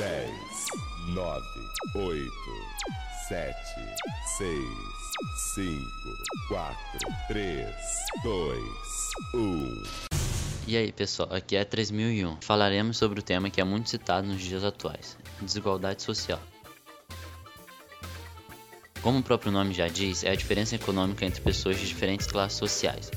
[0.00, 0.30] 10,
[1.08, 1.46] 9,
[1.94, 2.32] 8,
[3.28, 3.54] 7,
[4.38, 4.58] 6,
[5.54, 5.84] 5,
[6.48, 6.76] 4,
[7.28, 7.66] 3,
[8.22, 8.64] 2,
[9.34, 9.82] 1.
[10.66, 12.38] E aí pessoal, aqui é 3001.
[12.40, 16.40] Falaremos sobre o tema que é muito citado nos dias atuais: desigualdade social.
[19.02, 22.56] Como o próprio nome já diz, é a diferença econômica entre pessoas de diferentes classes
[22.56, 23.10] sociais.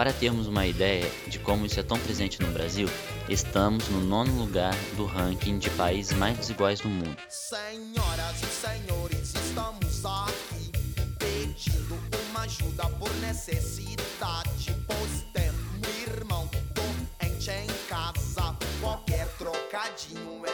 [0.00, 2.88] Para termos uma ideia de como isso é tão presente no Brasil,
[3.28, 7.14] estamos no nono lugar do ranking de países mais desiguais do mundo.
[7.28, 10.72] Senhoras e senhores, estamos aqui
[11.18, 11.98] pedindo
[12.30, 18.56] uma ajuda por necessidade, pois temos um irmão doente em casa.
[18.80, 20.49] Qualquer trocadinho é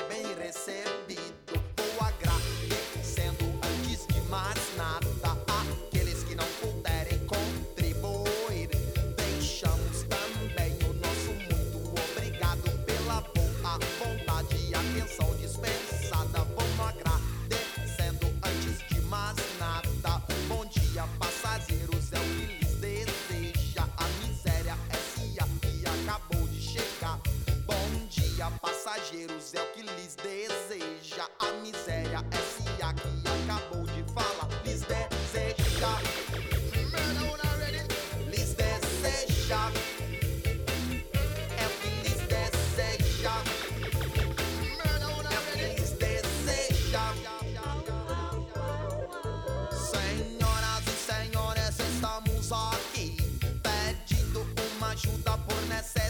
[54.96, 56.05] ajuda por necessidade.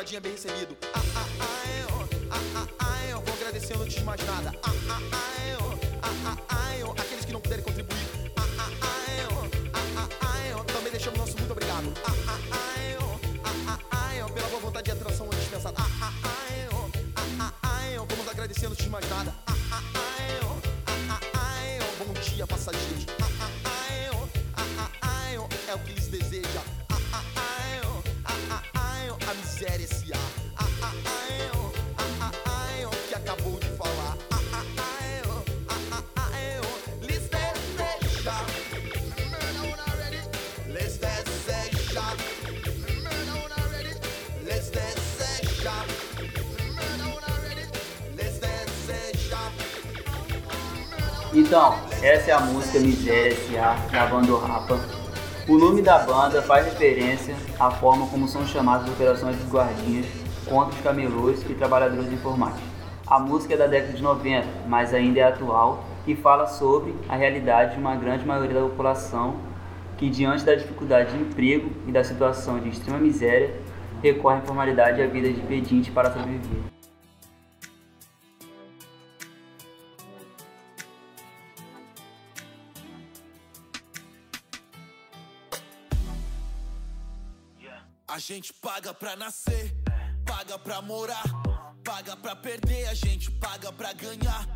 [0.00, 0.74] É bem recebido.
[0.94, 4.50] Ah, ah, ai, ó, ah, ah, ai, ó, vou agradecendo antes de mais nada.
[4.62, 6.36] Ah, ah, ai, ó, ah, ah,
[6.68, 7.98] ai, ó, aqueles que não puderem contribuir.
[8.34, 9.44] Ah, ah, ai, ó,
[9.74, 11.92] ah, ah, ai, ó, também deixamos nosso muito obrigado.
[12.02, 15.76] Ah, ah, ai, ó, ah, ah, ai, ó, pela boa vontade e atração dispensada.
[15.78, 19.34] Ah, ah, ai, ó, ah, ah, ai, ó, vamos agradecendo antes de mais nada.
[19.46, 20.19] Ah, ah, ai, ó,
[51.50, 53.74] Então, essa é a música Miséria S.A.
[53.90, 54.78] da banda Rapa.
[55.48, 60.06] O nome da banda faz referência à forma como são chamadas as operações dos guardinhas
[60.48, 62.54] contra os camelôs e trabalhadores informais.
[63.04, 67.16] A música é da década de 90, mas ainda é atual e fala sobre a
[67.16, 69.34] realidade de uma grande maioria da população
[69.98, 73.56] que, diante da dificuldade de emprego e da situação de extrema miséria,
[74.00, 76.69] recorre à informalidade e à vida de pedinte para sobreviver.
[88.20, 89.74] Gente paga pra nascer,
[90.26, 91.24] paga pra morar,
[91.82, 94.46] paga pra perder, a gente paga pra ganhar,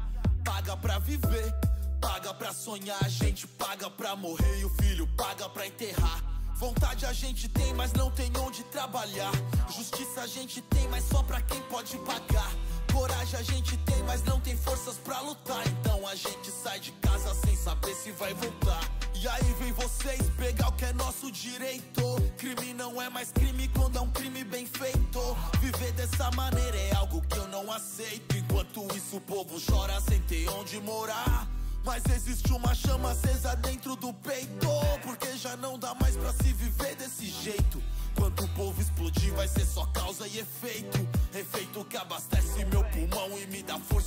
[0.44, 1.52] paga pra viver,
[2.00, 6.22] paga pra sonhar, a gente paga pra morrer e o filho paga pra enterrar.
[6.56, 9.32] Vontade a gente tem, mas não tem onde trabalhar.
[9.74, 12.50] Justiça a gente tem, mas só pra quem pode pagar.
[12.92, 15.66] Coragem a gente tem, mas não tem forças pra lutar.
[15.66, 18.93] Então a gente sai de casa sem saber se vai voltar.
[19.24, 22.02] E aí vem vocês pegar o que é nosso direito.
[22.36, 25.18] Crime não é mais crime quando é um crime bem feito.
[25.62, 28.36] Viver dessa maneira é algo que eu não aceito.
[28.36, 31.48] Enquanto isso o povo chora sem ter onde morar.
[31.86, 34.68] Mas existe uma chama acesa dentro do peito.
[35.02, 37.82] Porque já não dá mais pra se viver desse jeito.
[38.14, 40.98] Quando o povo explodir, vai ser só causa e efeito.
[41.34, 44.03] Efeito que abastece meu pulmão e me dá forças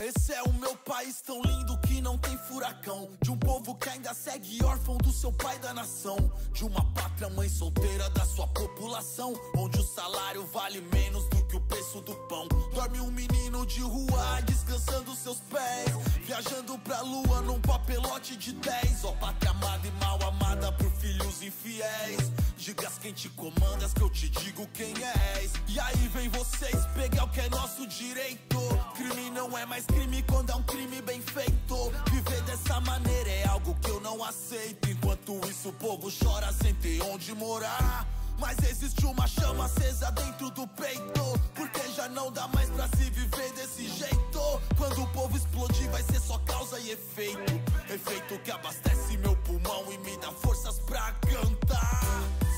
[0.00, 3.10] Esse é o meu país tão lindo que não tem furacão.
[3.20, 6.16] De um povo que ainda segue órfão do seu pai da nação.
[6.52, 9.34] De uma pátria mãe solteira da sua população.
[9.56, 11.37] Onde o salário vale menos do
[11.78, 12.48] preço do pão.
[12.74, 15.94] Dorme um menino de rua descansando seus pés.
[16.24, 19.04] Viajando pra lua num papelote de 10.
[19.04, 22.32] Ó, pátria amada e mal amada por filhos infiéis.
[22.56, 24.92] Digas quem te comandas que eu te digo quem
[25.36, 25.52] és.
[25.68, 28.58] E aí vem vocês pegar o que é nosso direito.
[28.96, 31.92] Crime não é mais crime quando é um crime bem feito.
[32.10, 34.90] Viver dessa maneira é algo que eu não aceito.
[34.90, 38.04] Enquanto isso o povo chora sem ter onde morar.
[38.38, 41.40] Mas existe uma chama acesa dentro do peito.
[41.54, 44.40] Porque já não dá mais pra se viver desse jeito.
[44.76, 47.52] Quando o povo explodir, vai ser só causa e efeito.
[47.92, 52.00] Efeito que abastece meu pulmão e me dá forças pra cantar.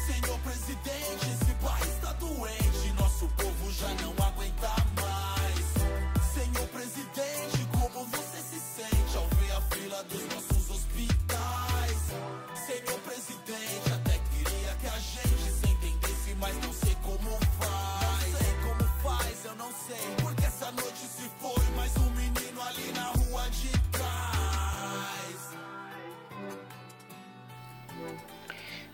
[0.06, 2.92] Senhor presidente, esse país tá doente.
[2.98, 4.68] Nosso povo já não aguenta
[5.00, 5.64] mais.
[6.34, 11.98] Senhor presidente, como você se sente ao ver a fila dos nossos hospitais?
[12.66, 13.99] Senhor presidente,
[16.40, 18.32] mas não sei como faz.
[18.32, 20.14] Não sei como faz, eu não sei.
[20.22, 21.52] Porque essa noite se foi
[22.02, 25.50] um menino ali na rua de trás.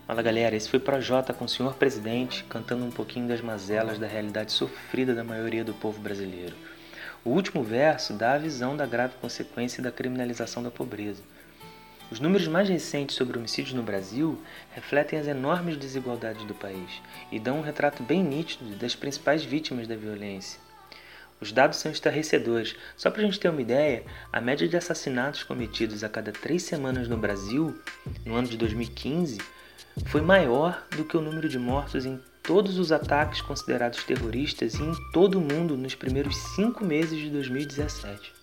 [0.05, 4.07] Fala galera, esse foi Projota com o senhor presidente cantando um pouquinho das mazelas da
[4.07, 6.55] realidade sofrida da maioria do povo brasileiro.
[7.23, 11.23] O último verso dá a visão da grave consequência da criminalização da pobreza.
[12.09, 14.41] Os números mais recentes sobre homicídios no Brasil
[14.73, 19.87] refletem as enormes desigualdades do país e dão um retrato bem nítido das principais vítimas
[19.87, 20.57] da violência.
[21.41, 22.75] Os dados são estarrecedores.
[22.95, 26.63] Só para a gente ter uma ideia, a média de assassinatos cometidos a cada três
[26.63, 27.77] semanas no Brasil,
[28.25, 29.39] no ano de 2015,
[30.05, 34.81] foi maior do que o número de mortos em todos os ataques considerados terroristas e
[34.81, 38.33] em todo o mundo nos primeiros cinco meses de 2017.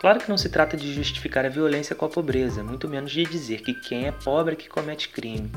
[0.00, 3.22] Claro que não se trata de justificar a violência com a pobreza, muito menos de
[3.22, 5.52] dizer que quem é pobre é que comete crime.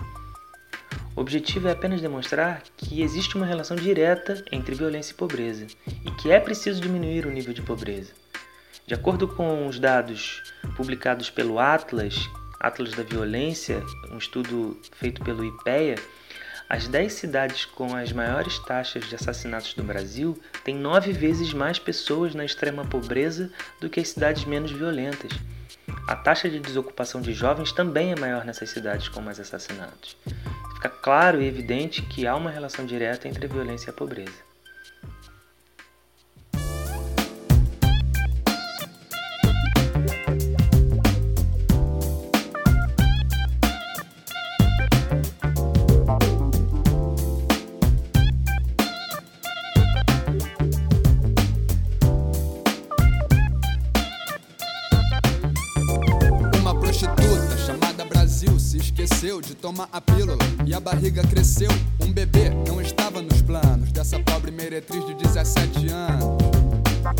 [1.15, 5.65] O objetivo é apenas demonstrar que existe uma relação direta entre violência e pobreza
[6.05, 8.11] e que é preciso diminuir o nível de pobreza.
[8.85, 10.43] De acordo com os dados
[10.75, 12.29] publicados pelo Atlas,
[12.59, 13.81] Atlas da Violência,
[14.11, 15.95] um estudo feito pelo IPEA,
[16.73, 21.77] as 10 cidades com as maiores taxas de assassinatos do Brasil têm nove vezes mais
[21.77, 25.31] pessoas na extrema pobreza do que as cidades menos violentas.
[26.07, 30.17] A taxa de desocupação de jovens também é maior nessas cidades com mais assassinatos.
[30.73, 34.52] Fica claro e evidente que há uma relação direta entre a violência e a pobreza.
[59.53, 61.69] Tomar a pílula e a barriga cresceu.
[62.01, 66.37] Um bebê não estava nos planos dessa pobre meretriz de 17 anos.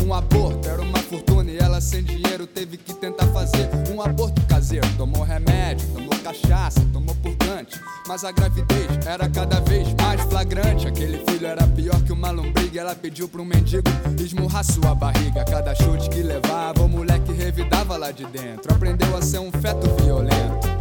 [0.04, 4.40] Um aborto era uma fortuna e ela sem dinheiro teve que tentar fazer um aborto
[4.46, 4.86] caseiro.
[4.96, 7.78] Tomou remédio, tomou cachaça, tomou purgante.
[8.08, 10.88] Mas a gravidez era cada vez mais flagrante.
[10.88, 12.80] Aquele filho era pior que uma lombriga.
[12.80, 13.88] Ela pediu pra um mendigo
[14.18, 15.44] esmurrar sua barriga.
[15.44, 18.74] Cada chute que levava, o moleque revidava lá de dentro.
[18.74, 20.73] Aprendeu a ser um feto violento.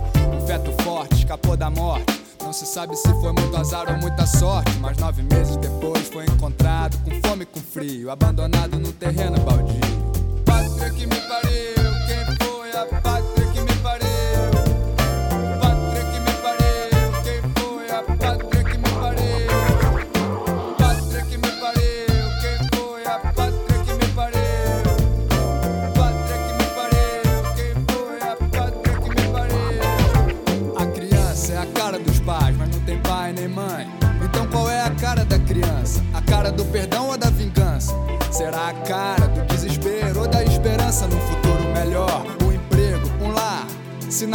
[0.46, 2.22] Feto forte, escapou da morte.
[2.42, 4.72] Não se sabe se foi muito azar ou muita sorte.
[4.80, 10.13] Mas nove meses depois foi encontrado com fome e com frio, abandonado no terreno baldio.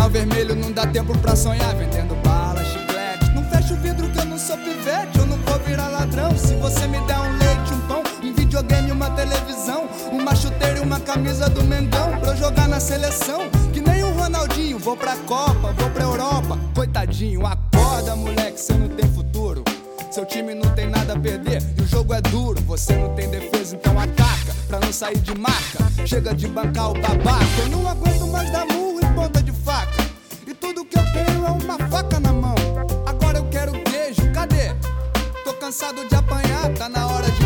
[0.09, 3.31] Vermelho não dá tempo pra sonhar vendendo bala, chiclete.
[3.35, 6.37] Não fecha o vidro que eu não sou pivete, eu não vou virar ladrão.
[6.37, 10.81] Se você me der um leite, um pão, um videogame, uma televisão, uma chuteira e
[10.81, 13.49] uma camisa do Mengão pra eu jogar na seleção.
[13.73, 16.59] Que nem o Ronaldinho, vou pra Copa, vou pra Europa.
[16.75, 19.63] Coitadinho, acorda, moleque, você não tem futuro.
[20.11, 22.61] Seu time não tem nada a perder e o jogo é duro.
[22.63, 25.87] Você não tem defesa, então ataca pra não sair de marca.
[26.07, 27.45] Chega de bancar o babaca.
[27.61, 30.05] Eu não aguento mais dar murro ponta de faca.
[30.47, 32.55] E tudo que eu tenho é uma faca na mão.
[33.05, 34.73] Agora eu quero queijo, cadê?
[35.45, 37.38] Tô cansado de apanhar, tá na hora de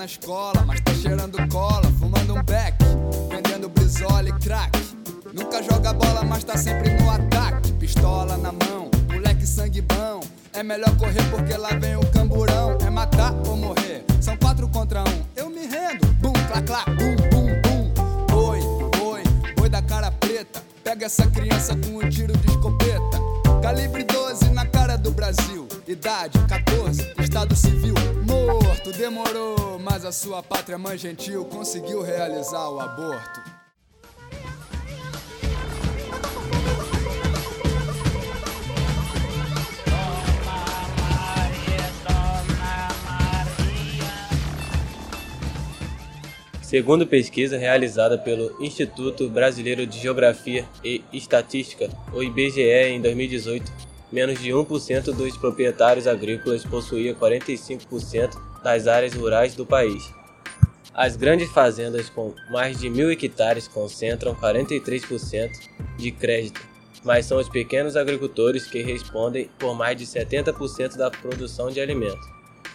[0.00, 2.74] na escola, mas tá cheirando cola, fumando um beck,
[3.28, 4.72] vendendo brisola e crack.
[5.30, 7.70] Nunca joga bola, mas tá sempre no ataque.
[7.74, 10.20] Pistola na mão, moleque sangue bom.
[10.54, 12.78] É melhor correr porque lá vem o camburão.
[12.80, 14.02] É matar ou morrer.
[14.22, 15.22] São quatro contra um.
[15.36, 16.06] Eu me rendo.
[16.14, 18.34] Bum, clá, clá, bum, bum, bum.
[18.36, 18.60] Oi,
[19.04, 19.22] oi,
[19.54, 20.62] boi da cara preta.
[20.82, 23.20] Pega essa criança com um tiro de escopeta.
[23.62, 25.68] Calibre 12 na cara do Brasil.
[25.90, 27.94] Idade 14, estado civil.
[28.24, 33.40] Morto, demorou, mas a sua pátria mãe gentil conseguiu realizar o aborto.
[46.62, 54.40] Segundo pesquisa realizada pelo Instituto Brasileiro de Geografia e Estatística, o IBGE, em 2018, menos
[54.40, 60.12] de 1% dos proprietários agrícolas possuía 45% das áreas rurais do país.
[60.92, 65.50] As grandes fazendas com mais de mil hectares concentram 43%
[65.96, 66.60] de crédito,
[67.04, 72.28] mas são os pequenos agricultores que respondem por mais de 70% da produção de alimentos.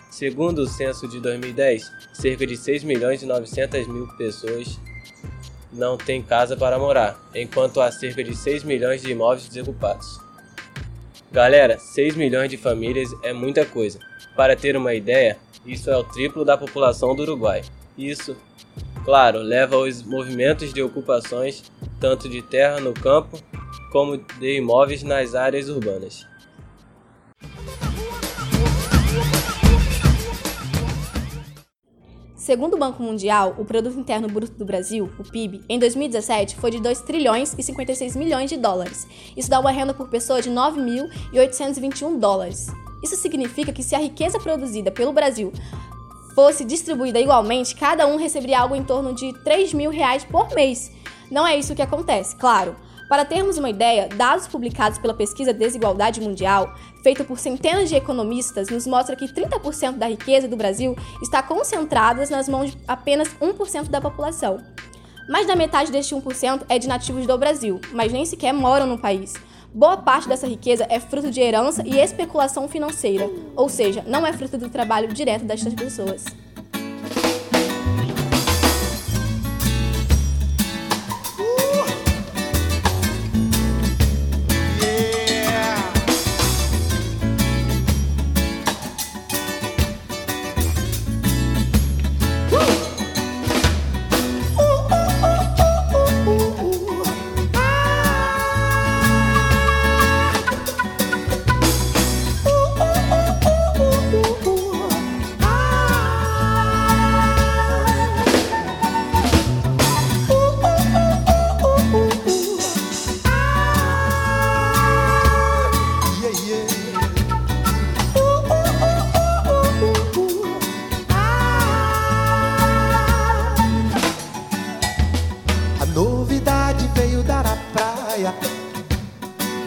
[0.10, 4.80] Segundo o censo de 2010, cerca de 6 milhões e 900 mil pessoas
[5.74, 10.25] não têm casa para morar, enquanto há cerca de 6 milhões de imóveis desocupados.
[11.36, 14.00] Galera, 6 milhões de famílias é muita coisa.
[14.38, 17.62] Para ter uma ideia, isso é o triplo da população do Uruguai.
[17.98, 18.38] Isso,
[19.04, 23.38] claro, leva aos movimentos de ocupações tanto de terra no campo
[23.92, 26.26] como de imóveis nas áreas urbanas.
[32.46, 36.70] Segundo o Banco Mundial, o Produto Interno Bruto do Brasil, o PIB, em 2017 foi
[36.70, 39.08] de 2 trilhões e 56 milhões de dólares.
[39.36, 42.68] Isso dá uma renda por pessoa de 9.821 dólares.
[43.02, 45.52] Isso significa que se a riqueza produzida pelo Brasil
[46.36, 50.92] fosse distribuída igualmente, cada um receberia algo em torno de 3 mil reais por mês.
[51.32, 52.76] Não é isso que acontece, claro.
[53.08, 58.70] Para termos uma ideia, dados publicados pela pesquisa Desigualdade Mundial, feita por centenas de economistas,
[58.70, 63.90] nos mostra que 30% da riqueza do Brasil está concentrada nas mãos de apenas 1%
[63.90, 64.60] da população.
[65.30, 68.98] Mais da metade deste 1% é de nativos do Brasil, mas nem sequer moram no
[68.98, 69.34] país.
[69.72, 74.34] Boa parte dessa riqueza é fruto de herança e especulação financeira, ou seja, não é
[74.34, 76.26] fruto do trabalho direto destas pessoas.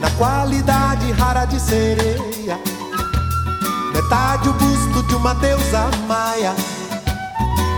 [0.01, 2.59] Na qualidade rara de sereia.
[3.93, 6.55] Metade o busto de uma deusa maia.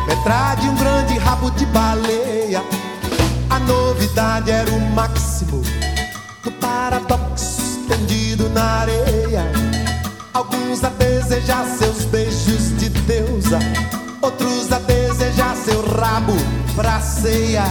[0.07, 2.63] Metade um grande rabo de baleia.
[3.49, 5.63] A novidade era o máximo.
[6.45, 9.51] Do paradoxo estendido na areia.
[10.35, 13.59] Alguns a desejar seus beijos de deusa.
[14.21, 16.35] Outros a desejar seu rabo
[16.77, 17.65] pra ceia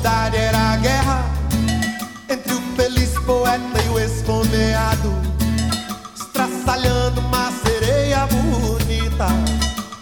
[0.00, 1.24] novidade era a guerra
[2.28, 5.12] entre o feliz poeta e o esfomeado,
[6.16, 9.26] estraçalhando uma sereia bonita,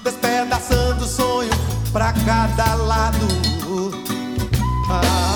[0.04, 1.50] despedaçando o sonho
[1.92, 3.26] pra cada lado.
[4.90, 5.27] Ah,